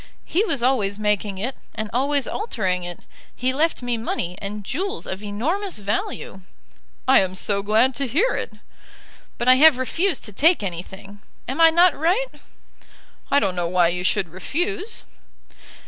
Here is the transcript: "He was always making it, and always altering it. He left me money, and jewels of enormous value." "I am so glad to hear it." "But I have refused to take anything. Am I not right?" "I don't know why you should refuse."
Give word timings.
"He 0.25 0.43
was 0.45 0.63
always 0.63 0.97
making 0.97 1.37
it, 1.37 1.55
and 1.75 1.87
always 1.93 2.27
altering 2.27 2.83
it. 2.83 3.01
He 3.35 3.53
left 3.53 3.83
me 3.83 3.97
money, 3.99 4.35
and 4.41 4.63
jewels 4.63 5.05
of 5.05 5.21
enormous 5.21 5.77
value." 5.77 6.41
"I 7.07 7.19
am 7.19 7.35
so 7.35 7.61
glad 7.61 7.93
to 7.97 8.07
hear 8.07 8.33
it." 8.35 8.51
"But 9.37 9.47
I 9.47 9.57
have 9.57 9.77
refused 9.77 10.23
to 10.23 10.33
take 10.33 10.63
anything. 10.63 11.21
Am 11.47 11.61
I 11.61 11.69
not 11.69 11.95
right?" 11.95 12.29
"I 13.29 13.37
don't 13.39 13.55
know 13.55 13.67
why 13.67 13.89
you 13.89 14.03
should 14.03 14.29
refuse." 14.29 15.03